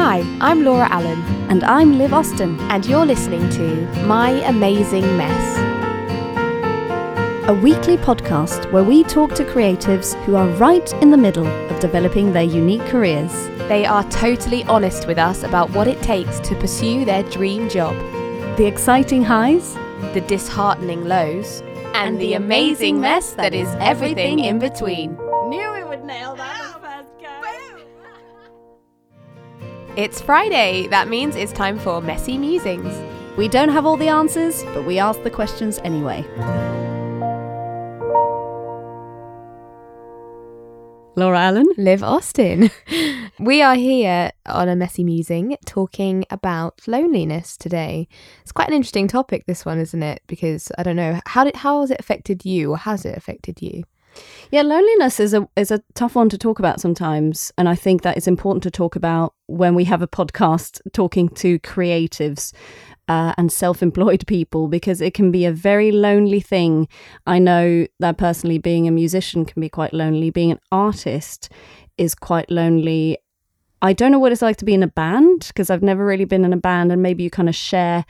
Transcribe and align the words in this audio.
Hi, 0.00 0.20
I'm 0.40 0.62
Laura 0.64 0.86
Allen, 0.90 1.20
And 1.50 1.64
I'm 1.64 1.98
Liv 1.98 2.14
Austin, 2.14 2.56
and 2.70 2.86
you're 2.86 3.04
listening 3.04 3.50
to 3.50 4.04
My 4.06 4.30
Amazing 4.46 5.16
Mess. 5.16 5.58
a 7.48 7.54
weekly 7.54 7.96
podcast 7.96 8.70
where 8.72 8.84
we 8.84 9.02
talk 9.02 9.34
to 9.34 9.42
creatives 9.42 10.14
who 10.24 10.36
are 10.36 10.46
right 10.58 10.92
in 11.02 11.10
the 11.10 11.16
middle 11.16 11.46
of 11.46 11.80
developing 11.80 12.32
their 12.32 12.44
unique 12.44 12.84
careers. 12.86 13.32
They 13.68 13.86
are 13.86 14.04
totally 14.10 14.62
honest 14.64 15.08
with 15.08 15.18
us 15.18 15.42
about 15.42 15.70
what 15.70 15.88
it 15.88 16.00
takes 16.02 16.38
to 16.40 16.54
pursue 16.54 17.04
their 17.04 17.24
dream 17.24 17.68
job, 17.68 17.96
The 18.56 18.66
exciting 18.66 19.24
highs 19.24 19.74
the 20.14 20.20
disheartening 20.20 21.06
lows, 21.06 21.60
and, 21.94 22.20
the 22.20 22.34
amazing 22.34 23.00
mess 23.00 23.32
that 23.32 23.52
is 23.52 23.68
everything 23.80 24.38
in 24.38 24.58
between. 24.60 25.16
Knew 25.48 25.72
we 25.72 25.82
would 25.82 26.04
nail 26.04 26.36
that 26.36 26.57
It's 29.98 30.20
Friday, 30.20 30.86
that 30.90 31.08
means 31.08 31.34
it's 31.34 31.52
time 31.52 31.76
for 31.76 32.00
Messy 32.00 32.38
Musings. 32.38 32.94
We 33.36 33.48
don't 33.48 33.70
have 33.70 33.84
all 33.84 33.96
the 33.96 34.06
answers, 34.06 34.62
but 34.72 34.86
we 34.86 35.00
ask 35.00 35.20
the 35.24 35.28
questions 35.28 35.80
anyway. 35.82 36.24
Laura 41.16 41.40
Allen. 41.40 41.66
Liv 41.76 42.04
Austin. 42.04 42.70
we 43.40 43.60
are 43.60 43.74
here 43.74 44.30
on 44.46 44.68
a 44.68 44.76
messy 44.76 45.02
musing 45.02 45.56
talking 45.66 46.24
about 46.30 46.80
loneliness 46.86 47.56
today. 47.56 48.06
It's 48.42 48.52
quite 48.52 48.68
an 48.68 48.74
interesting 48.74 49.08
topic, 49.08 49.46
this 49.46 49.66
one, 49.66 49.80
isn't 49.80 50.04
it? 50.04 50.22
Because 50.28 50.70
I 50.78 50.84
don't 50.84 50.94
know 50.94 51.20
how 51.26 51.42
did 51.42 51.56
how 51.56 51.80
has 51.80 51.90
it 51.90 51.98
affected 51.98 52.44
you, 52.44 52.70
or 52.70 52.76
has 52.76 53.04
it 53.04 53.16
affected 53.16 53.60
you? 53.60 53.82
Yeah, 54.50 54.62
loneliness 54.62 55.20
is 55.20 55.34
a 55.34 55.48
is 55.56 55.70
a 55.70 55.82
tough 55.94 56.14
one 56.14 56.28
to 56.30 56.38
talk 56.38 56.58
about 56.58 56.80
sometimes, 56.80 57.52
and 57.58 57.68
I 57.68 57.74
think 57.74 58.02
that 58.02 58.16
it's 58.16 58.26
important 58.26 58.62
to 58.62 58.70
talk 58.70 58.96
about 58.96 59.34
when 59.46 59.74
we 59.74 59.84
have 59.84 60.02
a 60.02 60.08
podcast 60.08 60.80
talking 60.92 61.28
to 61.30 61.58
creatives 61.58 62.52
uh, 63.08 63.34
and 63.36 63.52
self-employed 63.52 64.26
people 64.26 64.68
because 64.68 65.00
it 65.00 65.14
can 65.14 65.30
be 65.30 65.44
a 65.44 65.52
very 65.52 65.92
lonely 65.92 66.40
thing. 66.40 66.88
I 67.26 67.38
know 67.38 67.86
that 68.00 68.16
personally, 68.16 68.58
being 68.58 68.88
a 68.88 68.92
musician 68.92 69.44
can 69.44 69.60
be 69.60 69.68
quite 69.68 69.92
lonely. 69.92 70.30
Being 70.30 70.52
an 70.52 70.60
artist 70.72 71.50
is 71.98 72.14
quite 72.14 72.50
lonely. 72.50 73.18
I 73.82 73.92
don't 73.92 74.10
know 74.10 74.18
what 74.18 74.32
it's 74.32 74.42
like 74.42 74.56
to 74.56 74.64
be 74.64 74.74
in 74.74 74.82
a 74.82 74.88
band 74.88 75.44
because 75.48 75.70
I've 75.70 75.82
never 75.82 76.04
really 76.04 76.24
been 76.24 76.44
in 76.44 76.52
a 76.52 76.58
band, 76.58 76.90
and 76.90 77.02
maybe 77.02 77.22
you 77.22 77.30
kind 77.30 77.48
of 77.48 77.54
share 77.54 78.04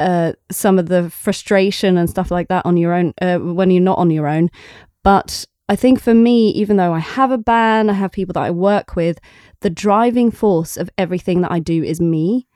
uh, 0.00 0.32
some 0.50 0.78
of 0.78 0.88
the 0.88 1.10
frustration 1.10 1.96
and 1.96 2.10
stuff 2.10 2.30
like 2.30 2.48
that 2.48 2.66
on 2.66 2.76
your 2.76 2.92
own 2.92 3.14
uh, 3.22 3.38
when 3.38 3.70
you're 3.70 3.82
not 3.82 3.98
on 3.98 4.10
your 4.10 4.26
own. 4.26 4.50
But 5.02 5.44
I 5.68 5.76
think 5.76 6.00
for 6.00 6.14
me, 6.14 6.50
even 6.50 6.76
though 6.76 6.92
I 6.92 6.98
have 6.98 7.30
a 7.30 7.38
band, 7.38 7.90
I 7.90 7.94
have 7.94 8.12
people 8.12 8.32
that 8.34 8.42
I 8.42 8.50
work 8.50 8.96
with, 8.96 9.18
the 9.60 9.70
driving 9.70 10.30
force 10.30 10.76
of 10.76 10.90
everything 10.98 11.40
that 11.42 11.52
I 11.52 11.58
do 11.58 11.82
is 11.82 12.00
me. 12.00 12.46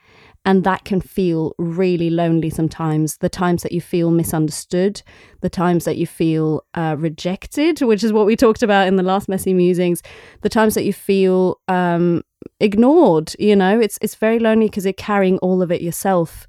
And 0.45 0.63
that 0.63 0.85
can 0.85 1.01
feel 1.01 1.55
really 1.59 2.09
lonely 2.09 2.51
sometimes. 2.51 3.17
The 3.17 3.29
times 3.29 3.65
that 3.65 3.73
you 3.73 3.81
feel 3.81 4.13
misunderstood, 4.13 5.03
the 5.41 5.51
times 5.51 5.85
that 5.87 5.97
you 5.97 6.07
feel 6.07 6.63
uh, 6.75 6.95
rejected, 6.97 7.81
which 7.81 8.05
is 8.05 8.13
what 8.13 8.27
we 8.27 8.37
talked 8.37 8.63
about 8.63 8.87
in 8.87 8.95
the 8.95 9.03
last 9.03 9.29
Messy 9.29 9.53
Musings, 9.53 10.03
the 10.43 10.49
times 10.49 10.75
that 10.75 10.85
you 10.85 10.93
feel 10.93 11.61
um, 11.67 12.23
ignored, 12.61 13.33
you 13.41 13.57
know, 13.57 13.81
it's, 13.81 13.99
it's 14.01 14.15
very 14.15 14.39
lonely 14.39 14.67
because 14.67 14.85
you're 14.85 14.93
carrying 14.93 15.39
all 15.39 15.63
of 15.63 15.73
it 15.73 15.83
yourself. 15.83 16.47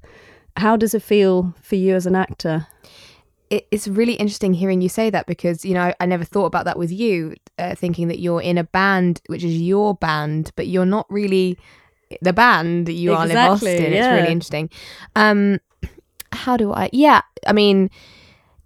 How 0.56 0.76
does 0.76 0.94
it 0.94 1.02
feel 1.02 1.52
for 1.60 1.74
you 1.74 1.96
as 1.96 2.06
an 2.06 2.14
actor? 2.14 2.68
It, 3.50 3.66
it's 3.70 3.88
really 3.88 4.14
interesting 4.14 4.52
hearing 4.52 4.80
you 4.80 4.88
say 4.88 5.10
that 5.10 5.26
because 5.26 5.64
you 5.64 5.74
know 5.74 5.82
I, 5.82 5.94
I 6.00 6.06
never 6.06 6.24
thought 6.24 6.46
about 6.46 6.64
that 6.66 6.78
with 6.78 6.92
you, 6.92 7.34
uh, 7.58 7.74
thinking 7.74 8.08
that 8.08 8.18
you're 8.18 8.42
in 8.42 8.58
a 8.58 8.64
band 8.64 9.20
which 9.26 9.44
is 9.44 9.58
your 9.58 9.94
band, 9.94 10.52
but 10.56 10.66
you're 10.66 10.86
not 10.86 11.06
really 11.10 11.58
the 12.22 12.32
band. 12.32 12.88
You 12.88 13.12
are 13.12 13.26
Liv 13.26 13.30
Exactly, 13.30 13.72
Austin. 13.72 13.92
It's 13.92 14.06
really 14.06 14.32
interesting. 14.32 14.70
Um, 15.16 15.58
how 16.32 16.56
do 16.56 16.72
I? 16.72 16.90
Yeah, 16.92 17.22
I 17.46 17.52
mean, 17.52 17.90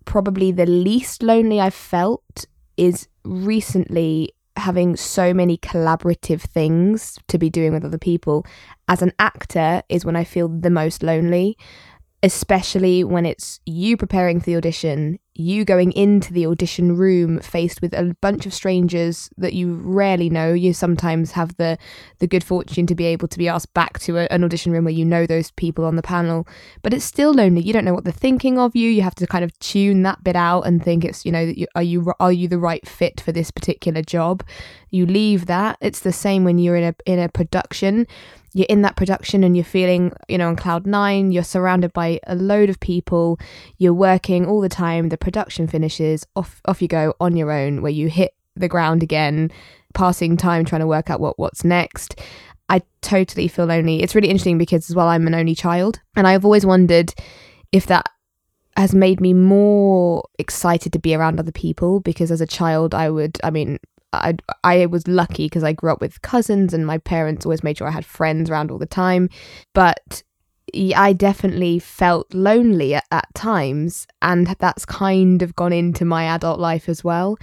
probably 0.05 0.53
the 0.53 0.67
least 0.67 1.23
lonely 1.23 1.61
I've 1.61 1.75
felt 1.75 2.47
is 2.77 3.09
recently 3.25 4.35
having 4.57 4.97
so 4.97 5.33
many 5.33 5.57
collaborative 5.57 6.43
things 6.43 7.19
to 7.29 7.39
be 7.39 7.49
doing 7.49 7.73
with 7.73 7.85
other 7.85 7.99
people. 7.99 8.45
As 8.89 9.03
an 9.03 9.13
actor, 9.19 9.83
is 9.89 10.05
when 10.05 10.17
I 10.17 10.25
feel 10.25 10.49
the 10.49 10.71
most 10.71 11.03
lonely 11.03 11.57
especially 12.23 13.03
when 13.03 13.27
it's 13.27 13.59
you 13.67 13.97
preparing 13.97 14.39
for 14.39 14.47
the 14.47 14.57
audition, 14.57 15.19
you 15.35 15.65
going 15.65 15.91
into 15.93 16.33
the 16.33 16.47
audition 16.47 16.97
room 16.97 17.41
faced 17.41 17.83
with 17.83 17.93
a 17.95 18.15
bunch 18.21 18.47
of 18.47 18.55
strangers 18.55 19.31
that 19.39 19.55
you 19.55 19.75
rarely 19.75 20.31
know. 20.31 20.53
You 20.53 20.73
sometimes 20.73 21.33
have 21.33 21.57
the 21.57 21.79
the 22.21 22.29
good 22.29 22.45
fortune 22.45 22.87
to 22.87 22.95
be 22.95 23.07
able 23.07 23.27
to 23.29 23.39
be 23.39 23.49
asked 23.49 23.75
back 23.75 23.99
to 24.01 24.19
a, 24.19 24.27
an 24.31 24.45
audition 24.45 24.73
room 24.73 24.85
where 24.85 24.95
you 24.95 25.05
know 25.05 25.27
those 25.27 25.51
people 25.53 25.85
on 25.85 25.97
the 25.97 26.03
panel, 26.03 26.47
but 26.83 26.95
it's 26.95 27.05
still 27.05 27.33
lonely. 27.33 27.63
You 27.63 27.73
don't 27.73 27.85
know 27.85 27.95
what 27.95 28.05
they're 28.05 28.13
thinking 28.13 28.59
of 28.59 28.77
you. 28.77 28.89
You 28.91 29.03
have 29.03 29.15
to 29.17 29.27
kind 29.27 29.45
of 29.45 29.59
tune 29.59 30.03
that 30.03 30.23
bit 30.23 30.37
out 30.37 30.63
and 30.63 30.85
think 30.85 31.05
it's 31.05 31.25
you 31.25 31.33
know 31.33 31.53
are 31.75 31.83
you 31.83 32.13
are 32.21 32.33
you 32.33 32.47
the 32.47 32.59
right 32.59 32.87
fit 32.87 33.21
for 33.21 33.33
this 33.33 33.51
particular 33.51 34.03
job. 34.03 34.45
You 34.91 35.07
leave 35.07 35.47
that. 35.47 35.79
It's 35.81 36.01
the 36.01 36.13
same 36.13 36.45
when 36.45 36.59
you're 36.59 36.77
in 36.77 36.85
a 36.85 36.95
in 37.05 37.19
a 37.19 37.29
production 37.29 38.07
you're 38.55 38.67
in 38.69 38.83
that 38.83 38.97
production 38.97 39.45
and 39.45 39.57
you're 39.57 39.65
feeling, 39.65 40.13
you 40.29 40.39
know, 40.39 40.49
on 40.49 40.57
cloud 40.57 40.87
nine, 40.87 41.33
you're 41.33 41.43
surrounded 41.43 41.93
by 41.93 42.21
a 42.27 42.35
load 42.35 42.69
of 42.69 42.81
people, 42.81 43.39
you're 43.79 43.95
working 43.95 44.47
all 44.47 44.61
the 44.61 44.69
time, 44.69 45.09
the 45.09 45.17
production 45.17 45.67
finishes, 45.67 46.27
off 46.37 46.61
off 46.67 46.83
you 46.83 46.89
go 46.89 47.15
on 47.21 47.37
your 47.37 47.51
own, 47.51 47.83
where 47.83 47.93
you 47.93 48.09
hit 48.09 48.35
the 48.55 48.69
ground 48.69 49.03
again, 49.03 49.51
passing 49.95 50.37
time 50.37 50.65
trying 50.65 50.81
to 50.81 50.87
work 50.87 51.11
out 51.11 51.21
what 51.21 51.39
what's 51.39 51.65
next. 51.65 52.21
I 52.69 52.83
totally 53.03 53.49
feel 53.49 53.67
lonely. 53.67 54.03
It's 54.03 54.15
really 54.15 54.29
interesting 54.29 54.59
because 54.59 54.89
as 54.89 54.97
well 54.97 55.09
I'm 55.09 55.27
an 55.27 55.35
only 55.35 55.55
child 55.55 56.01
and 56.17 56.27
I've 56.27 56.45
always 56.45 56.65
wondered 56.65 57.13
if 57.71 57.87
that 57.87 58.09
has 58.77 58.95
made 58.95 59.21
me 59.21 59.35
more 59.35 60.25
excited 60.39 60.93
to 60.95 60.99
be 60.99 61.15
around 61.15 61.39
other 61.39 61.53
people 61.53 62.01
because 62.01 62.31
as 62.31 62.41
a 62.41 62.47
child 62.47 62.95
I 62.95 63.11
would 63.11 63.39
I 63.45 63.51
mean 63.51 63.79
I 64.13 64.35
I 64.65 64.87
was 64.87 65.07
lucky 65.09 65.47
because 65.47 65.65
I 65.65 65.73
grew 65.73 65.91
up 65.91 66.01
with 66.01 66.23
cousins 66.23 66.75
and 66.75 66.87
my 66.87 66.99
parents 66.99 67.47
always 67.47 67.65
made 67.65 67.79
sure 67.79 67.89
I 67.89 67.93
had 67.93 68.07
friends 68.07 68.51
around 68.51 68.71
all 68.71 68.79
the 68.79 68.87
time. 68.87 69.29
But 69.75 70.23
I 70.97 71.13
definitely 71.13 71.79
felt 71.79 72.33
lonely 72.33 72.95
at, 72.95 73.05
at 73.11 73.35
times, 73.35 74.07
and 74.23 74.47
that's 74.59 74.85
kind 74.85 75.43
of 75.43 75.55
gone 75.55 75.73
into 75.73 76.05
my 76.05 76.25
adult 76.25 76.61
life 76.61 76.89
as 76.89 77.05
well. 77.05 77.37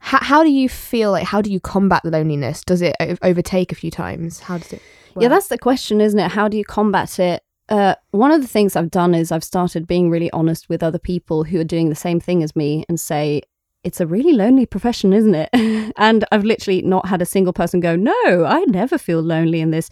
How, 0.00 0.18
how 0.20 0.44
do 0.44 0.50
you 0.50 0.68
feel 0.68 1.10
like? 1.12 1.24
How 1.24 1.40
do 1.40 1.50
you 1.50 1.60
combat 1.60 2.02
the 2.04 2.10
loneliness? 2.10 2.62
Does 2.64 2.82
it 2.82 2.94
overtake 3.22 3.72
a 3.72 3.74
few 3.74 3.90
times? 3.90 4.40
How 4.40 4.58
does 4.58 4.72
it? 4.72 4.82
Yeah, 5.18 5.28
that's 5.28 5.48
the 5.48 5.58
question, 5.58 6.00
isn't 6.00 6.18
it? 6.18 6.30
How 6.30 6.48
do 6.48 6.56
you 6.56 6.64
combat 6.64 7.18
it? 7.18 7.42
Uh, 7.68 7.94
one 8.12 8.30
of 8.30 8.40
the 8.40 8.48
things 8.48 8.76
I've 8.76 8.90
done 8.90 9.14
is 9.14 9.32
I've 9.32 9.44
started 9.44 9.86
being 9.86 10.10
really 10.10 10.30
honest 10.30 10.68
with 10.68 10.82
other 10.82 10.98
people 10.98 11.44
who 11.44 11.60
are 11.60 11.64
doing 11.64 11.88
the 11.88 11.94
same 11.94 12.20
thing 12.20 12.42
as 12.42 12.54
me 12.54 12.84
and 12.88 12.98
say, 12.98 13.42
it's 13.84 14.00
a 14.00 14.06
really 14.06 14.32
lonely 14.32 14.66
profession, 14.66 15.12
isn't 15.12 15.34
it? 15.34 15.48
and 15.96 16.24
I've 16.32 16.44
literally 16.44 16.82
not 16.82 17.06
had 17.06 17.22
a 17.22 17.26
single 17.26 17.52
person 17.52 17.80
go, 17.80 17.96
no, 17.96 18.44
I 18.44 18.64
never 18.66 18.98
feel 18.98 19.20
lonely 19.20 19.60
in 19.60 19.70
this. 19.70 19.88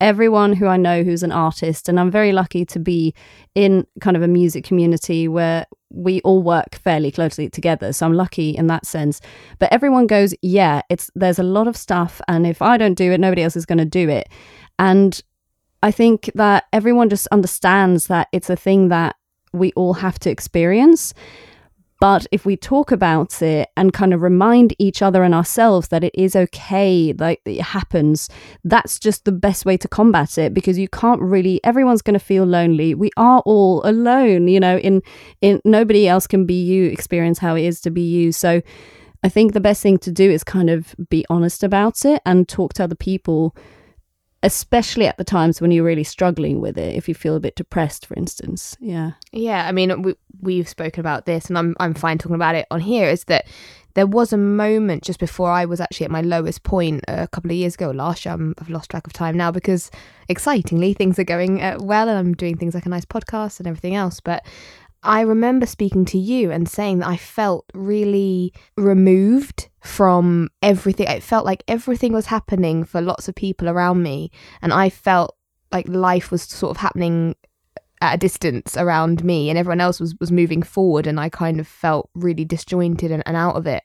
Everyone 0.00 0.52
who 0.52 0.66
I 0.66 0.76
know 0.76 1.02
who's 1.02 1.22
an 1.22 1.32
artist, 1.32 1.88
and 1.88 1.98
I'm 1.98 2.10
very 2.10 2.32
lucky 2.32 2.64
to 2.66 2.78
be 2.78 3.14
in 3.54 3.86
kind 4.00 4.16
of 4.16 4.22
a 4.22 4.28
music 4.28 4.64
community 4.64 5.26
where 5.26 5.66
we 5.90 6.20
all 6.20 6.42
work 6.42 6.76
fairly 6.76 7.10
closely 7.10 7.48
together. 7.48 7.92
So 7.92 8.06
I'm 8.06 8.12
lucky 8.12 8.50
in 8.50 8.66
that 8.68 8.86
sense. 8.86 9.20
But 9.58 9.72
everyone 9.72 10.06
goes, 10.06 10.34
yeah, 10.42 10.82
it's 10.88 11.10
there's 11.14 11.38
a 11.38 11.44
lot 11.44 11.66
of 11.66 11.76
stuff, 11.76 12.20
and 12.28 12.46
if 12.46 12.62
I 12.62 12.76
don't 12.76 12.94
do 12.94 13.10
it, 13.10 13.18
nobody 13.18 13.42
else 13.42 13.56
is 13.56 13.66
going 13.66 13.78
to 13.78 13.84
do 13.84 14.08
it. 14.08 14.28
And 14.78 15.20
I 15.82 15.90
think 15.90 16.30
that 16.34 16.64
everyone 16.72 17.08
just 17.08 17.26
understands 17.28 18.08
that 18.08 18.28
it's 18.32 18.50
a 18.50 18.56
thing 18.56 18.88
that 18.88 19.16
we 19.52 19.72
all 19.72 19.94
have 19.94 20.18
to 20.20 20.30
experience. 20.30 21.14
But 22.00 22.26
if 22.30 22.46
we 22.46 22.56
talk 22.56 22.92
about 22.92 23.42
it 23.42 23.70
and 23.76 23.92
kind 23.92 24.14
of 24.14 24.22
remind 24.22 24.74
each 24.78 25.02
other 25.02 25.24
and 25.24 25.34
ourselves 25.34 25.88
that 25.88 26.04
it 26.04 26.14
is 26.14 26.36
okay, 26.36 27.12
like 27.18 27.40
it 27.44 27.60
happens, 27.60 28.28
that's 28.62 28.98
just 29.00 29.24
the 29.24 29.32
best 29.32 29.66
way 29.66 29.76
to 29.78 29.88
combat 29.88 30.38
it 30.38 30.54
because 30.54 30.78
you 30.78 30.88
can't 30.88 31.20
really 31.20 31.60
everyone's 31.64 32.02
going 32.02 32.18
to 32.18 32.24
feel 32.24 32.44
lonely. 32.44 32.94
We 32.94 33.10
are 33.16 33.40
all 33.40 33.82
alone, 33.84 34.46
you 34.46 34.60
know, 34.60 34.78
in 34.78 35.02
in 35.40 35.60
nobody 35.64 36.06
else 36.06 36.26
can 36.26 36.46
be 36.46 36.62
you, 36.62 36.84
experience 36.84 37.38
how 37.38 37.56
it 37.56 37.64
is 37.64 37.80
to 37.80 37.90
be 37.90 38.02
you. 38.02 38.30
So 38.30 38.62
I 39.24 39.28
think 39.28 39.52
the 39.52 39.60
best 39.60 39.82
thing 39.82 39.98
to 39.98 40.12
do 40.12 40.30
is 40.30 40.44
kind 40.44 40.70
of 40.70 40.94
be 41.10 41.26
honest 41.28 41.64
about 41.64 42.04
it 42.04 42.22
and 42.24 42.48
talk 42.48 42.74
to 42.74 42.84
other 42.84 42.94
people 42.94 43.56
especially 44.42 45.06
at 45.06 45.16
the 45.18 45.24
times 45.24 45.60
when 45.60 45.70
you're 45.70 45.84
really 45.84 46.04
struggling 46.04 46.60
with 46.60 46.78
it 46.78 46.94
if 46.94 47.08
you 47.08 47.14
feel 47.14 47.34
a 47.34 47.40
bit 47.40 47.56
depressed 47.56 48.06
for 48.06 48.14
instance 48.14 48.76
yeah 48.80 49.12
Yeah, 49.32 49.66
I 49.66 49.72
mean, 49.72 50.02
we, 50.02 50.14
we've 50.40 50.68
spoken 50.68 51.00
about 51.00 51.26
this, 51.26 51.48
and 51.48 51.58
I'm 51.58 51.76
I'm 51.80 51.94
fine 51.94 52.18
talking 52.18 52.34
about 52.34 52.54
it 52.54 52.66
on 52.70 52.80
here. 52.80 53.08
Is 53.08 53.24
that 53.24 53.46
there 53.94 54.06
was 54.06 54.32
a 54.32 54.36
moment 54.36 55.02
just 55.02 55.18
before 55.18 55.50
I 55.50 55.64
was 55.64 55.80
actually 55.80 56.04
at 56.04 56.10
my 56.10 56.20
lowest 56.20 56.62
point 56.62 57.04
a 57.08 57.28
couple 57.28 57.50
of 57.50 57.56
years 57.56 57.74
ago, 57.74 57.90
last 57.90 58.24
year. 58.24 58.34
I'm, 58.34 58.54
I've 58.58 58.70
lost 58.70 58.90
track 58.90 59.06
of 59.06 59.12
time 59.12 59.36
now 59.36 59.50
because 59.50 59.90
excitingly 60.28 60.94
things 60.94 61.18
are 61.18 61.24
going 61.24 61.62
uh, 61.62 61.78
well, 61.80 62.08
and 62.08 62.18
I'm 62.18 62.34
doing 62.34 62.56
things 62.56 62.74
like 62.74 62.86
a 62.86 62.90
nice 62.90 63.04
podcast 63.04 63.58
and 63.58 63.66
everything 63.66 63.94
else. 63.94 64.20
But 64.20 64.44
I 65.02 65.20
remember 65.20 65.66
speaking 65.66 66.04
to 66.06 66.18
you 66.18 66.50
and 66.50 66.68
saying 66.68 66.98
that 66.98 67.08
I 67.08 67.16
felt 67.16 67.64
really 67.72 68.52
removed 68.76 69.68
from 69.80 70.48
everything. 70.62 71.06
It 71.06 71.22
felt 71.22 71.46
like 71.46 71.62
everything 71.68 72.12
was 72.12 72.26
happening 72.26 72.84
for 72.84 73.00
lots 73.00 73.28
of 73.28 73.34
people 73.34 73.68
around 73.68 74.02
me, 74.02 74.30
and 74.60 74.72
I 74.72 74.90
felt 74.90 75.36
like 75.70 75.88
life 75.88 76.30
was 76.30 76.42
sort 76.42 76.70
of 76.70 76.78
happening 76.78 77.36
at 78.00 78.14
a 78.14 78.18
distance 78.18 78.76
around 78.76 79.22
me, 79.22 79.50
and 79.50 79.58
everyone 79.58 79.80
else 79.80 80.00
was 80.00 80.14
was 80.18 80.32
moving 80.32 80.62
forward, 80.62 81.06
and 81.06 81.20
I 81.20 81.28
kind 81.28 81.60
of 81.60 81.68
felt 81.68 82.10
really 82.14 82.44
disjointed 82.44 83.12
and, 83.12 83.22
and 83.24 83.36
out 83.36 83.56
of 83.56 83.66
it. 83.66 83.84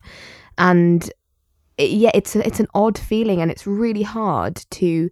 And 0.58 1.10
it, 1.78 1.92
yeah, 1.92 2.12
it's 2.14 2.36
a, 2.36 2.46
it's 2.46 2.60
an 2.60 2.68
odd 2.74 2.98
feeling, 2.98 3.40
and 3.40 3.52
it's 3.52 3.68
really 3.68 4.04
hard 4.04 4.56
to 4.72 5.10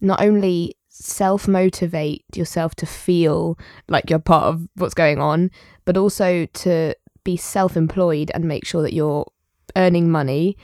not 0.00 0.22
only 0.22 0.76
self 1.00 1.48
motivate 1.48 2.24
yourself 2.34 2.74
to 2.76 2.86
feel 2.86 3.58
like 3.88 4.10
you're 4.10 4.18
part 4.18 4.44
of 4.44 4.68
what's 4.76 4.94
going 4.94 5.18
on, 5.18 5.50
but 5.84 5.96
also 5.96 6.46
to 6.46 6.94
be 7.24 7.36
self 7.36 7.76
employed 7.76 8.30
and 8.34 8.44
make 8.44 8.64
sure 8.64 8.82
that 8.82 8.92
you're 8.92 9.30
earning 9.76 10.10
money 10.10 10.56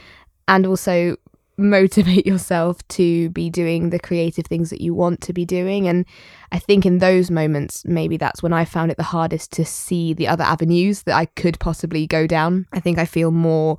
and 0.48 0.66
also 0.66 1.16
motivate 1.58 2.26
yourself 2.26 2.86
to 2.88 3.30
be 3.30 3.48
doing 3.48 3.88
the 3.88 3.98
creative 3.98 4.44
things 4.44 4.68
that 4.68 4.82
you 4.82 4.94
want 4.94 5.22
to 5.22 5.32
be 5.32 5.46
doing. 5.46 5.88
And 5.88 6.04
I 6.52 6.58
think 6.58 6.84
in 6.84 6.98
those 6.98 7.30
moments, 7.30 7.82
maybe 7.86 8.18
that's 8.18 8.42
when 8.42 8.52
I 8.52 8.66
found 8.66 8.90
it 8.90 8.98
the 8.98 9.02
hardest 9.02 9.52
to 9.52 9.64
see 9.64 10.12
the 10.12 10.28
other 10.28 10.44
avenues 10.44 11.04
that 11.04 11.16
I 11.16 11.24
could 11.24 11.58
possibly 11.58 12.06
go 12.06 12.26
down. 12.26 12.66
I 12.72 12.80
think 12.80 12.98
I 12.98 13.06
feel 13.06 13.30
more 13.30 13.78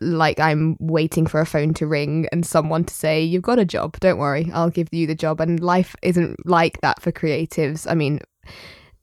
like 0.00 0.38
I'm 0.38 0.76
waiting 0.78 1.26
for 1.26 1.40
a 1.40 1.46
phone 1.46 1.74
to 1.74 1.86
ring 1.86 2.28
and 2.32 2.44
someone 2.44 2.84
to 2.84 2.94
say, 2.94 3.22
You've 3.22 3.42
got 3.42 3.58
a 3.58 3.64
job, 3.64 3.98
don't 4.00 4.18
worry, 4.18 4.50
I'll 4.52 4.70
give 4.70 4.88
you 4.92 5.06
the 5.06 5.14
job. 5.14 5.40
And 5.40 5.60
life 5.60 5.96
isn't 6.02 6.46
like 6.46 6.80
that 6.80 7.00
for 7.00 7.12
creatives. 7.12 7.90
I 7.90 7.94
mean, 7.94 8.20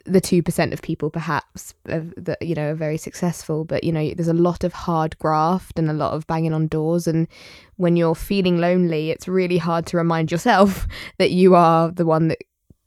the 0.06 0.22
2% 0.22 0.74
of 0.74 0.81
people 0.81 1.10
perhaps 1.10 1.74
that 1.86 2.38
you 2.42 2.56
know 2.56 2.72
are 2.72 2.75
very 2.75 2.98
successful 2.98 3.63
but 3.63 3.86
you 3.86 3.92
know 3.92 4.13
there's 4.13 4.28
a 4.28 4.34
lot 4.34 4.66
of 4.66 4.74
hard 4.74 5.18
graft 5.18 5.80
and 5.80 5.90
a 5.90 5.94
lot 5.94 6.13
of 6.13 6.28
banging 6.28 6.54
on 6.54 6.68
doors 6.68 7.07
and 7.07 7.25
when 7.78 7.96
you're 7.96 8.16
feeling 8.16 8.57
lonely 8.57 9.12
it's 9.12 9.30
really 9.30 9.57
hard 9.57 9.86
to 9.86 9.96
remind 9.96 10.30
yourself 10.30 10.88
that 11.19 11.31
you 11.31 11.56
are 11.56 11.89
the 11.89 12.06
one 12.06 12.28
that 12.28 12.39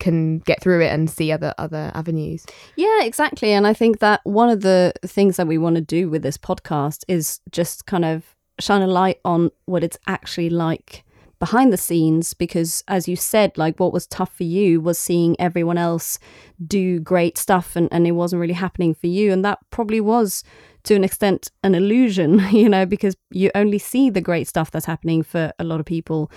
can 0.06 0.38
get 0.38 0.62
through 0.62 0.82
it 0.82 0.92
and 0.92 1.10
see 1.10 1.32
other 1.32 1.52
other 1.58 1.90
avenues. 1.94 2.46
Yeah, 2.76 3.02
exactly. 3.02 3.50
And 3.52 3.66
I 3.66 3.74
think 3.74 3.98
that 3.98 4.20
one 4.22 4.48
of 4.48 4.60
the 4.60 4.92
things 5.04 5.36
that 5.36 5.48
we 5.48 5.58
want 5.58 5.74
to 5.74 5.82
do 5.82 6.08
with 6.08 6.22
this 6.22 6.38
podcast 6.38 7.04
is 7.08 7.40
just 7.50 7.86
kind 7.86 8.04
of 8.04 8.36
shine 8.60 8.82
a 8.82 8.86
light 8.86 9.18
on 9.24 9.50
what 9.64 9.82
it's 9.82 9.98
actually 10.06 10.48
like 10.48 11.02
behind 11.38 11.70
the 11.70 11.76
scenes 11.76 12.32
because 12.32 12.82
as 12.88 13.06
you 13.06 13.14
said 13.14 13.58
like 13.58 13.78
what 13.78 13.92
was 13.92 14.06
tough 14.06 14.34
for 14.34 14.44
you 14.44 14.80
was 14.80 14.98
seeing 14.98 15.38
everyone 15.38 15.76
else 15.76 16.18
do 16.66 16.98
great 16.98 17.36
stuff 17.36 17.76
and, 17.76 17.90
and 17.92 18.06
it 18.06 18.12
wasn't 18.12 18.40
really 18.40 18.54
happening 18.54 18.94
for 18.94 19.06
you 19.06 19.30
and 19.30 19.44
that 19.44 19.58
probably 19.68 20.00
was 20.00 20.42
to 20.86 20.94
an 20.94 21.04
extent 21.04 21.50
an 21.62 21.74
illusion 21.74 22.40
you 22.52 22.68
know 22.68 22.86
because 22.86 23.16
you 23.30 23.50
only 23.54 23.78
see 23.78 24.08
the 24.08 24.20
great 24.20 24.48
stuff 24.48 24.70
that's 24.70 24.86
happening 24.86 25.22
for 25.22 25.52
a 25.58 25.64
lot 25.64 25.80
of 25.80 25.86
people. 25.86 26.30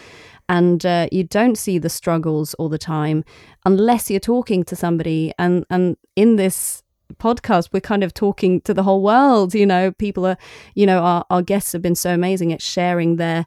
And 0.49 0.83
uh, 0.83 1.07
you 1.11 1.23
don't 1.23 1.57
see 1.57 1.77
the 1.77 1.89
struggles 1.89 2.55
all 2.55 2.69
the 2.69 2.79
time 2.79 3.23
unless 3.65 4.09
you're 4.09 4.19
talking 4.19 4.63
to 4.65 4.75
somebody. 4.75 5.31
And 5.39 5.65
and 5.69 5.95
in 6.15 6.35
this 6.35 6.83
podcast 7.15 7.69
we're 7.73 7.79
kind 7.79 8.03
of 8.03 8.13
talking 8.13 8.61
to 8.61 8.73
the 8.73 8.83
whole 8.83 9.01
world 9.01 9.55
you 9.55 9.65
know. 9.65 9.91
People 9.91 10.25
are 10.25 10.37
you 10.75 10.85
know 10.85 10.99
our, 10.99 11.25
our 11.29 11.41
guests 11.41 11.71
have 11.71 11.81
been 11.81 11.95
so 11.95 12.13
amazing 12.13 12.51
at 12.51 12.61
sharing 12.61 13.15
their 13.15 13.45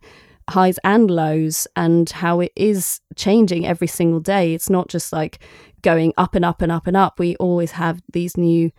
highs 0.51 0.79
and 0.85 1.11
lows 1.11 1.67
and 1.77 2.11
how 2.11 2.41
it 2.41 2.53
is 2.57 3.01
changing 3.17 3.67
every 3.67 3.87
single 3.87 4.21
day. 4.21 4.55
It's 4.55 4.71
not 4.71 4.89
just 4.89 5.13
like 5.13 5.39
going 5.83 6.13
up 6.17 6.35
and 6.35 6.45
up 6.45 6.63
and 6.63 6.73
up 6.73 6.87
and 6.87 6.97
up. 6.97 7.19
We 7.19 7.37
always 7.37 7.73
have 7.73 8.01
these 8.13 8.37
new 8.37 8.71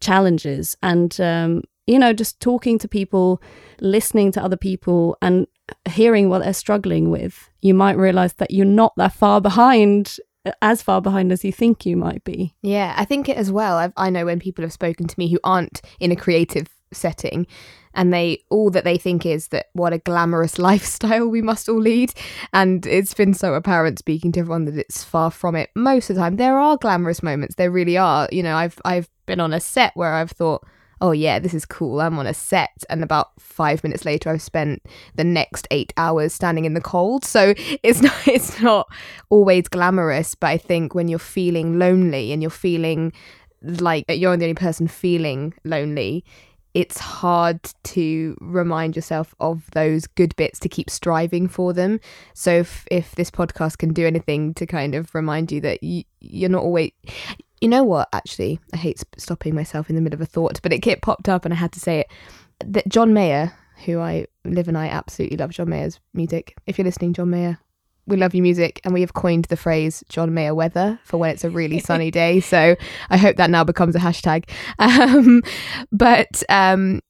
challenges 0.00 0.76
and 0.82 1.20
um, 1.20 1.62
you 1.86 1.98
know 1.98 2.12
just 2.12 2.40
talking 2.40 2.78
to 2.78 2.88
people 2.88 3.42
listening 3.80 4.32
to 4.32 4.42
other 4.42 4.56
people 4.56 5.16
and 5.22 5.46
hearing 5.88 6.28
what 6.28 6.42
they're 6.42 6.52
struggling 6.52 7.10
with, 7.10 7.50
you 7.60 7.74
might 7.74 7.96
realize 7.96 8.34
that 8.34 8.50
you're 8.50 8.64
not 8.64 8.92
that 8.96 9.12
far 9.12 9.40
behind 9.40 10.16
as 10.62 10.82
far 10.82 11.00
behind 11.00 11.30
as 11.32 11.44
you 11.44 11.52
think 11.52 11.84
you 11.84 11.96
might 11.96 12.24
be. 12.24 12.54
Yeah, 12.62 12.94
I 12.96 13.04
think 13.04 13.28
it 13.28 13.36
as 13.36 13.52
well. 13.52 13.76
I've, 13.76 13.92
i 13.96 14.10
know 14.10 14.24
when 14.24 14.40
people 14.40 14.62
have 14.62 14.72
spoken 14.72 15.06
to 15.06 15.18
me 15.18 15.30
who 15.30 15.38
aren't 15.44 15.82
in 16.00 16.12
a 16.12 16.16
creative 16.16 16.68
setting, 16.92 17.46
and 17.98 18.14
they 18.14 18.44
all 18.48 18.70
that 18.70 18.84
they 18.84 18.96
think 18.96 19.26
is 19.26 19.48
that 19.48 19.66
what 19.72 19.92
a 19.92 19.98
glamorous 19.98 20.58
lifestyle 20.70 21.28
we 21.28 21.42
must 21.42 21.68
all 21.68 21.80
lead, 21.80 22.14
and 22.54 22.86
it's 22.86 23.12
been 23.12 23.34
so 23.34 23.52
apparent 23.52 23.98
speaking 23.98 24.32
to 24.32 24.40
everyone 24.40 24.64
that 24.64 24.78
it's 24.78 25.04
far 25.04 25.30
from 25.30 25.56
it. 25.56 25.68
Most 25.74 26.08
of 26.08 26.16
the 26.16 26.22
time, 26.22 26.36
there 26.36 26.58
are 26.58 26.78
glamorous 26.78 27.22
moments. 27.22 27.56
There 27.56 27.70
really 27.70 27.98
are. 27.98 28.28
You 28.32 28.44
know, 28.44 28.56
I've 28.56 28.80
I've 28.84 29.10
been 29.26 29.40
on 29.40 29.52
a 29.52 29.60
set 29.60 29.92
where 29.94 30.14
I've 30.14 30.30
thought 30.30 30.64
oh 31.00 31.12
yeah, 31.12 31.38
this 31.38 31.54
is 31.54 31.64
cool. 31.64 32.00
I'm 32.00 32.18
on 32.18 32.26
a 32.26 32.34
set, 32.34 32.84
and 32.88 33.02
about 33.02 33.30
five 33.40 33.82
minutes 33.82 34.04
later, 34.04 34.30
I've 34.30 34.42
spent 34.42 34.82
the 35.16 35.24
next 35.24 35.66
eight 35.70 35.92
hours 35.96 36.32
standing 36.32 36.64
in 36.64 36.74
the 36.74 36.80
cold. 36.80 37.24
So 37.24 37.54
it's 37.82 38.00
not 38.00 38.28
it's 38.28 38.60
not 38.62 38.86
always 39.28 39.66
glamorous, 39.66 40.36
but 40.36 40.46
I 40.48 40.56
think 40.56 40.94
when 40.94 41.08
you're 41.08 41.18
feeling 41.18 41.80
lonely 41.80 42.32
and 42.32 42.42
you're 42.42 42.50
feeling 42.50 43.12
like 43.60 44.04
you're 44.08 44.36
the 44.36 44.44
only 44.44 44.54
person 44.54 44.86
feeling 44.86 45.52
lonely, 45.64 46.24
it's 46.78 47.00
hard 47.00 47.58
to 47.82 48.38
remind 48.40 48.94
yourself 48.94 49.34
of 49.40 49.68
those 49.72 50.06
good 50.06 50.36
bits 50.36 50.60
to 50.60 50.68
keep 50.68 50.88
striving 50.88 51.48
for 51.48 51.72
them. 51.72 51.98
So 52.34 52.52
if, 52.52 52.86
if 52.88 53.16
this 53.16 53.32
podcast 53.32 53.78
can 53.78 53.92
do 53.92 54.06
anything 54.06 54.54
to 54.54 54.64
kind 54.64 54.94
of 54.94 55.12
remind 55.12 55.50
you 55.50 55.60
that 55.62 55.82
you, 55.82 56.04
you're 56.20 56.48
not 56.48 56.62
always 56.62 56.92
you 57.60 57.66
know 57.68 57.82
what? 57.82 58.08
Actually, 58.12 58.60
I 58.72 58.76
hate 58.76 59.02
stopping 59.16 59.56
myself 59.56 59.90
in 59.90 59.96
the 59.96 60.00
middle 60.00 60.16
of 60.16 60.20
a 60.20 60.26
thought, 60.26 60.62
but 60.62 60.72
it, 60.72 60.86
it 60.86 61.02
popped 61.02 61.28
up 61.28 61.44
and 61.44 61.52
I 61.52 61.56
had 61.56 61.72
to 61.72 61.80
say 61.80 61.98
it. 61.98 62.06
That 62.64 62.88
John 62.88 63.12
Mayer, 63.12 63.52
who 63.84 63.98
I 63.98 64.26
Liv 64.44 64.68
and 64.68 64.78
I 64.78 64.86
absolutely 64.86 65.38
love 65.38 65.50
John 65.50 65.70
Mayer's 65.70 65.98
music. 66.14 66.56
If 66.66 66.78
you're 66.78 66.84
listening, 66.84 67.12
John 67.12 67.30
Mayer, 67.30 67.58
we 68.08 68.16
love 68.16 68.34
your 68.34 68.42
music, 68.42 68.80
and 68.84 68.92
we 68.92 69.00
have 69.00 69.14
coined 69.14 69.46
the 69.46 69.56
phrase 69.56 70.02
John 70.08 70.34
Mayer 70.34 70.54
weather 70.54 70.98
for 71.04 71.18
when 71.18 71.30
it's 71.30 71.44
a 71.44 71.50
really 71.50 71.78
sunny 71.88 72.10
day. 72.10 72.40
So 72.40 72.76
I 73.10 73.16
hope 73.16 73.36
that 73.36 73.50
now 73.50 73.64
becomes 73.64 73.94
a 73.94 74.00
hashtag. 74.00 74.48
Um, 74.78 75.42
but 75.92 76.42
um, 76.48 77.00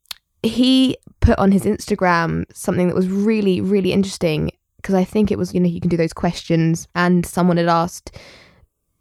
he 0.43 0.97
put 1.21 1.39
on 1.39 1.53
his 1.53 1.65
Instagram 1.65 2.45
something 2.53 2.89
that 2.89 2.95
was 2.95 3.09
really, 3.09 3.61
really 3.61 3.93
interesting 3.93 4.51
because 4.77 4.95
I 4.95 5.05
think 5.05 5.31
it 5.31 5.39
was, 5.39 5.55
you 5.55 5.61
know, 5.61 5.69
you 5.69 5.81
can 5.81 5.91
do 5.91 5.97
those 5.97 6.13
questions, 6.13 6.89
and 6.95 7.25
someone 7.25 7.57
had 7.57 7.69
asked 7.69 8.17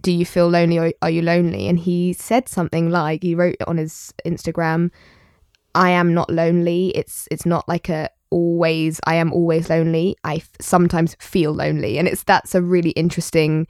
do 0.02 0.12
you 0.12 0.26
feel 0.26 0.48
lonely 0.48 0.78
or 0.78 0.94
are 1.02 1.10
you 1.10 1.22
lonely? 1.22 1.68
And 1.68 1.80
he 1.80 2.14
said 2.14 2.48
something 2.48 2.90
like 2.90 3.24
he 3.24 3.36
wrote 3.36 3.58
it 3.60 3.68
on 3.68 3.78
his 3.78 4.14
Instagram, 4.26 4.92
I 5.76 5.90
am 5.92 6.14
not 6.14 6.30
lonely. 6.30 6.90
It's 6.96 7.28
it's 7.32 7.46
not 7.46 7.68
like 7.68 7.90
a 7.90 8.10
always 8.30 9.00
I 9.06 9.16
am 9.16 9.32
always 9.34 9.70
lonely. 9.70 10.16
I 10.24 10.36
f- 10.36 10.50
sometimes 10.60 11.16
feel 11.20 11.54
lonely. 11.54 11.98
And 11.98 12.08
it's 12.08 12.24
that's 12.24 12.56
a 12.56 12.62
really 12.62 12.92
interesting 12.92 13.68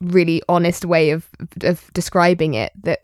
really 0.00 0.42
honest 0.48 0.84
way 0.84 1.10
of 1.10 1.28
of 1.62 1.90
describing 1.94 2.54
it 2.54 2.72
that 2.82 3.00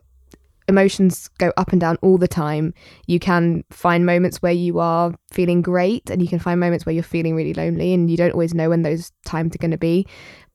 emotions 0.69 1.29
go 1.39 1.53
up 1.57 1.73
and 1.73 1.81
down 1.81 1.99
all 2.01 2.17
the 2.17 2.29
time. 2.29 2.73
You 3.07 3.19
can 3.19 3.65
find 3.71 4.07
moments 4.07 4.41
where 4.41 4.53
you 4.53 4.79
are 4.79 5.13
feeling 5.33 5.63
great 5.63 6.09
and 6.11 6.23
you 6.23 6.29
can 6.29 6.39
find 6.39 6.61
moments 6.61 6.87
where 6.87 6.95
you're 6.95 7.03
feeling 7.03 7.35
really 7.35 7.55
lonely 7.55 7.93
and 7.93 8.11
you 8.11 8.17
don't 8.17 8.33
always 8.33 8.55
know 8.55 8.69
when 8.69 8.83
those 8.83 9.11
times 9.25 9.55
are 9.55 9.59
going 9.59 9.73
to 9.73 9.79
be. 9.79 10.07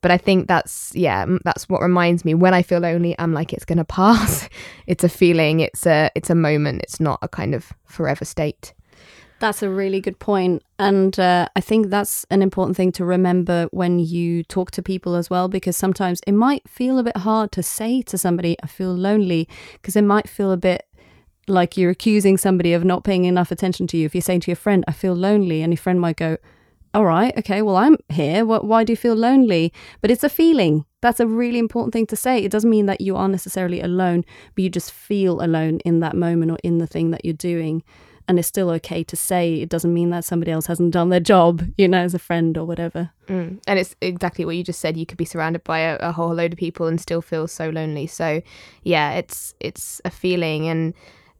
But 0.05 0.11
I 0.11 0.19
think 0.19 0.47
that's, 0.47 0.91
yeah, 0.93 1.25
that's 1.43 1.67
what 1.67 1.81
reminds 1.81 2.23
me 2.23 2.35
when 2.35 2.53
I 2.53 2.61
feel 2.61 2.77
lonely, 2.77 3.15
I'm 3.17 3.33
like, 3.33 3.53
it's 3.53 3.65
going 3.65 3.77
to 3.85 3.85
pass. 3.85 4.47
it's 4.85 5.03
a 5.03 5.09
feeling, 5.09 5.61
it's 5.61 5.87
a, 5.87 6.11
it's 6.13 6.29
a 6.29 6.35
moment. 6.35 6.83
It's 6.83 6.99
not 6.99 7.17
a 7.23 7.27
kind 7.27 7.55
of 7.55 7.73
forever 7.85 8.23
state. 8.23 8.74
That's 9.45 9.61
a 9.61 9.69
really 9.69 10.01
good 10.01 10.17
point. 10.17 10.63
And 10.79 11.19
uh, 11.19 11.47
I 11.55 11.61
think 11.61 11.91
that's 11.91 12.25
an 12.31 12.41
important 12.41 12.75
thing 12.75 12.91
to 12.93 13.05
remember 13.05 13.67
when 13.69 13.99
you 13.99 14.41
talk 14.43 14.71
to 14.71 14.81
people 14.81 15.13
as 15.13 15.29
well, 15.29 15.47
because 15.47 15.77
sometimes 15.77 16.19
it 16.25 16.31
might 16.31 16.67
feel 16.67 16.97
a 16.97 17.03
bit 17.03 17.17
hard 17.17 17.51
to 17.51 17.61
say 17.61 18.01
to 18.01 18.17
somebody, 18.17 18.57
I 18.63 18.65
feel 18.65 18.91
lonely, 18.91 19.47
because 19.73 19.95
it 19.95 20.01
might 20.01 20.27
feel 20.27 20.51
a 20.51 20.57
bit 20.57 20.87
like 21.47 21.77
you're 21.77 21.91
accusing 21.91 22.39
somebody 22.39 22.73
of 22.73 22.83
not 22.83 23.03
paying 23.03 23.25
enough 23.25 23.51
attention 23.51 23.85
to 23.85 23.97
you. 23.97 24.07
If 24.07 24.15
you're 24.15 24.23
saying 24.23 24.39
to 24.39 24.49
your 24.49 24.55
friend, 24.55 24.83
I 24.87 24.93
feel 24.93 25.13
lonely, 25.13 25.61
and 25.61 25.71
your 25.71 25.77
friend 25.77 26.01
might 26.01 26.17
go, 26.17 26.37
all 26.95 27.05
right, 27.05 27.37
okay, 27.37 27.61
well, 27.61 27.75
I'm 27.75 27.97
here. 28.09 28.43
Why 28.47 28.83
do 28.83 28.93
you 28.93 28.97
feel 28.97 29.13
lonely? 29.13 29.71
But 30.01 30.09
it's 30.09 30.23
a 30.23 30.29
feeling. 30.29 30.85
That's 31.01 31.19
a 31.19 31.27
really 31.27 31.59
important 31.59 31.93
thing 31.93 32.07
to 32.07 32.15
say. 32.15 32.43
It 32.43 32.51
doesn't 32.51 32.71
mean 32.71 32.87
that 32.87 32.99
you 32.99 33.15
are 33.15 33.27
necessarily 33.27 33.79
alone, 33.79 34.25
but 34.55 34.63
you 34.63 34.71
just 34.71 34.91
feel 34.91 35.39
alone 35.39 35.81
in 35.85 35.99
that 35.99 36.15
moment 36.15 36.49
or 36.49 36.57
in 36.63 36.79
the 36.79 36.87
thing 36.87 37.11
that 37.11 37.23
you're 37.23 37.35
doing. 37.35 37.83
And 38.27 38.39
it's 38.39 38.47
still 38.47 38.71
okay 38.71 39.03
to 39.03 39.15
say 39.15 39.61
it 39.61 39.69
doesn't 39.69 39.93
mean 39.93 40.09
that 40.09 40.25
somebody 40.25 40.51
else 40.51 40.65
hasn't 40.65 40.91
done 40.91 41.09
their 41.09 41.19
job, 41.19 41.63
you 41.77 41.87
know, 41.87 41.99
as 41.99 42.15
a 42.15 42.19
friend 42.19 42.57
or 42.57 42.65
whatever. 42.65 43.11
Mm. 43.27 43.59
And 43.67 43.79
it's 43.79 43.95
exactly 44.01 44.45
what 44.45 44.55
you 44.55 44.63
just 44.63 44.79
said. 44.79 44.97
You 44.97 45.05
could 45.05 45.17
be 45.17 45.25
surrounded 45.25 45.63
by 45.63 45.79
a, 45.79 45.97
a 45.97 46.11
whole 46.11 46.33
load 46.33 46.53
of 46.53 46.59
people 46.59 46.87
and 46.87 46.99
still 46.99 47.21
feel 47.21 47.47
so 47.47 47.69
lonely. 47.69 48.07
So, 48.07 48.41
yeah, 48.83 49.13
it's 49.13 49.53
it's 49.59 50.01
a 50.05 50.09
feeling 50.09 50.67
and 50.67 50.93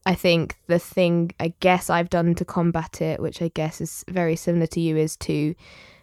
I 0.05 0.13
think 0.13 0.55
the 0.67 0.77
thing 0.77 1.31
I 1.39 1.53
guess 1.59 1.89
I've 1.89 2.09
done 2.11 2.35
to 2.35 2.45
combat 2.45 3.01
it, 3.01 3.19
which 3.19 3.41
I 3.41 3.47
guess 3.49 3.81
is 3.81 4.05
very 4.07 4.35
similar 4.35 4.67
to 4.67 4.79
you, 4.79 4.97
is 4.97 5.17
to 5.17 5.55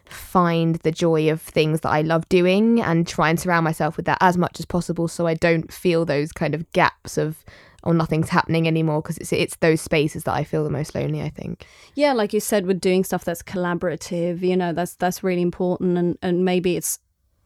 find 0.05 0.77
the 0.77 0.91
joy 0.91 1.31
of 1.31 1.41
things 1.41 1.81
that 1.83 1.91
I 1.91 2.03
love 2.03 2.29
doing 2.29 2.81
and 2.81 3.07
try 3.07 3.31
and 3.31 3.39
surround 3.39 3.65
myself 3.65 3.97
with 3.97 4.07
that 4.07 4.19
as 4.21 4.37
much 4.37 4.59
as 4.59 4.67
possible 4.67 5.09
so 5.09 5.27
I 5.27 5.35
don't 5.35 5.73
feel 5.73 6.05
those 6.05 6.33
kind 6.33 6.55
of 6.55 6.71
gaps 6.73 7.17
of 7.17 7.45
or 7.83 7.95
nothing's 7.95 8.29
happening 8.29 8.67
anymore 8.67 9.03
because 9.03 9.19
it's 9.19 9.33
it's 9.33 9.57
those 9.57 9.81
spaces 9.81 10.25
that 10.25 10.35
I 10.35 10.45
feel 10.45 10.65
the 10.65 10.71
most 10.71 10.95
lonely. 10.95 11.23
I 11.23 11.29
think. 11.29 11.67
Yeah, 11.95 12.13
like 12.13 12.33
you 12.33 12.41
said, 12.41 12.67
with 12.67 12.81
doing 12.81 13.05
stuff 13.05 13.25
that's 13.25 13.43
collaborative, 13.43 14.41
you 14.41 14.57
know, 14.57 14.73
that's 14.73 14.95
that's 14.95 15.23
really 15.23 15.43
important, 15.43 15.99
and 15.99 16.19
and 16.23 16.45
maybe 16.45 16.77
it's 16.77 16.99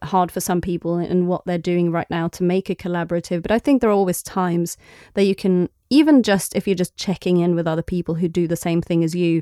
hard 0.03 0.31
for 0.31 0.39
some 0.39 0.61
people 0.61 0.99
in 0.99 1.27
what 1.27 1.43
they're 1.45 1.57
doing 1.57 1.91
right 1.91 2.09
now 2.09 2.27
to 2.27 2.43
make 2.43 2.69
it 2.69 2.77
collaborative. 2.77 3.41
But 3.41 3.51
I 3.51 3.59
think 3.59 3.81
there 3.81 3.89
are 3.89 3.93
always 3.93 4.21
times 4.21 4.77
that 5.15 5.23
you 5.23 5.33
can, 5.33 5.69
even 5.89 6.21
just 6.21 6.55
if 6.55 6.67
you're 6.67 6.75
just 6.75 6.95
checking 6.97 7.37
in 7.37 7.55
with 7.55 7.67
other 7.67 7.81
people 7.81 8.15
who 8.15 8.27
do 8.27 8.47
the 8.47 8.55
same 8.55 8.81
thing 8.81 9.03
as 9.03 9.15
you, 9.15 9.41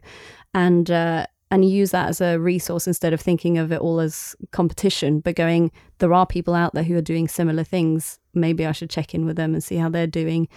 and 0.53 0.89
uh, 0.89 1.25
and 1.51 1.69
use 1.69 1.91
that 1.91 2.09
as 2.09 2.21
a 2.21 2.39
resource 2.39 2.87
instead 2.87 3.13
of 3.13 3.21
thinking 3.21 3.57
of 3.57 3.71
it 3.71 3.79
all 3.79 3.99
as 3.99 4.35
competition, 4.51 5.19
but 5.19 5.35
going, 5.35 5.71
there 5.99 6.13
are 6.13 6.25
people 6.25 6.55
out 6.55 6.73
there 6.73 6.83
who 6.83 6.97
are 6.97 7.01
doing 7.01 7.27
similar 7.27 7.63
things. 7.63 8.19
Maybe 8.33 8.65
I 8.65 8.71
should 8.71 8.89
check 8.89 9.13
in 9.13 9.25
with 9.25 9.37
them 9.37 9.53
and 9.53 9.63
see 9.63 9.75
how 9.75 9.89
they're 9.89 10.07
doing. 10.07 10.47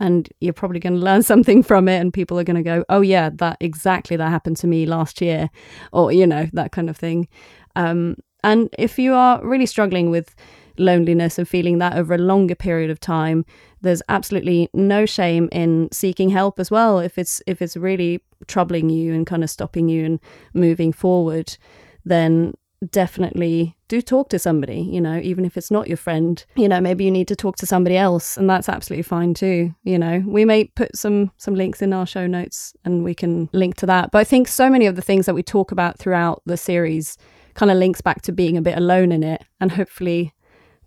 And 0.00 0.28
you're 0.40 0.52
probably 0.52 0.80
going 0.80 0.94
to 0.98 1.04
learn 1.04 1.22
something 1.22 1.62
from 1.62 1.88
it, 1.88 1.98
and 1.98 2.12
people 2.12 2.38
are 2.38 2.44
going 2.44 2.56
to 2.56 2.62
go, 2.62 2.84
"Oh 2.88 3.00
yeah, 3.00 3.30
that 3.34 3.56
exactly 3.60 4.16
that 4.16 4.30
happened 4.30 4.56
to 4.58 4.66
me 4.66 4.86
last 4.86 5.20
year," 5.20 5.50
or 5.92 6.12
you 6.12 6.26
know 6.26 6.48
that 6.52 6.72
kind 6.72 6.90
of 6.90 6.96
thing. 6.96 7.28
Um, 7.76 8.16
and 8.44 8.68
if 8.78 8.98
you 8.98 9.14
are 9.14 9.44
really 9.44 9.66
struggling 9.66 10.10
with 10.10 10.34
loneliness 10.78 11.38
and 11.38 11.48
feeling 11.48 11.78
that 11.78 11.96
over 11.96 12.14
a 12.14 12.18
longer 12.18 12.54
period 12.54 12.90
of 12.90 12.98
time, 12.98 13.44
there's 13.82 14.02
absolutely 14.08 14.68
no 14.72 15.06
shame 15.06 15.48
in 15.52 15.88
seeking 15.92 16.30
help 16.30 16.58
as 16.58 16.70
well. 16.70 16.98
If 16.98 17.18
it's 17.18 17.42
if 17.46 17.62
it's 17.62 17.76
really 17.76 18.22
troubling 18.46 18.90
you 18.90 19.14
and 19.14 19.26
kind 19.26 19.44
of 19.44 19.50
stopping 19.50 19.88
you 19.88 20.04
and 20.04 20.20
moving 20.54 20.92
forward, 20.92 21.56
then 22.04 22.54
definitely 22.90 23.76
do 23.88 24.00
talk 24.00 24.28
to 24.30 24.38
somebody, 24.38 24.80
you 24.80 25.00
know, 25.00 25.18
even 25.18 25.44
if 25.44 25.56
it's 25.56 25.70
not 25.70 25.88
your 25.88 25.96
friend. 25.96 26.44
You 26.56 26.68
know, 26.68 26.80
maybe 26.80 27.04
you 27.04 27.10
need 27.10 27.28
to 27.28 27.36
talk 27.36 27.56
to 27.56 27.66
somebody 27.66 27.96
else 27.96 28.36
and 28.36 28.48
that's 28.48 28.68
absolutely 28.68 29.02
fine 29.02 29.34
too, 29.34 29.74
you 29.84 29.98
know. 29.98 30.22
We 30.26 30.44
may 30.44 30.64
put 30.64 30.96
some 30.96 31.30
some 31.36 31.54
links 31.54 31.82
in 31.82 31.92
our 31.92 32.06
show 32.06 32.26
notes 32.26 32.74
and 32.84 33.04
we 33.04 33.14
can 33.14 33.48
link 33.52 33.76
to 33.76 33.86
that. 33.86 34.10
But 34.10 34.18
I 34.18 34.24
think 34.24 34.48
so 34.48 34.70
many 34.70 34.86
of 34.86 34.96
the 34.96 35.02
things 35.02 35.26
that 35.26 35.34
we 35.34 35.42
talk 35.42 35.72
about 35.72 35.98
throughout 35.98 36.42
the 36.46 36.56
series 36.56 37.16
kind 37.54 37.70
of 37.70 37.76
links 37.76 38.00
back 38.00 38.22
to 38.22 38.32
being 38.32 38.56
a 38.56 38.62
bit 38.62 38.76
alone 38.76 39.12
in 39.12 39.22
it 39.22 39.44
and 39.60 39.72
hopefully 39.72 40.34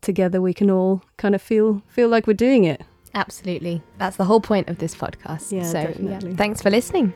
together 0.01 0.41
we 0.41 0.53
can 0.53 0.69
all 0.69 1.03
kind 1.17 1.35
of 1.35 1.41
feel 1.41 1.81
feel 1.87 2.09
like 2.09 2.27
we're 2.27 2.33
doing 2.33 2.63
it 2.63 2.81
absolutely 3.13 3.81
that's 3.97 4.17
the 4.17 4.25
whole 4.25 4.41
point 4.41 4.67
of 4.67 4.77
this 4.79 4.95
podcast 4.95 5.51
yeah, 5.51 5.63
so 5.63 5.83
definitely. 5.83 6.29
yeah 6.29 6.35
thanks 6.35 6.61
for 6.61 6.69
listening 6.69 7.13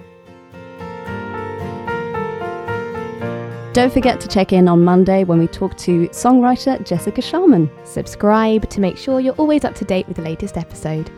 Don't 3.79 3.93
forget 3.93 4.19
to 4.19 4.27
check 4.27 4.51
in 4.51 4.67
on 4.67 4.83
Monday 4.83 5.23
when 5.23 5.39
we 5.39 5.47
talk 5.47 5.77
to 5.77 6.09
songwriter 6.09 6.85
Jessica 6.85 7.21
Sharman. 7.21 7.71
Subscribe 7.85 8.69
to 8.71 8.81
make 8.81 8.97
sure 8.97 9.21
you're 9.21 9.33
always 9.35 9.63
up 9.63 9.73
to 9.75 9.85
date 9.85 10.05
with 10.05 10.17
the 10.17 10.21
latest 10.21 10.57
episode. 10.57 11.09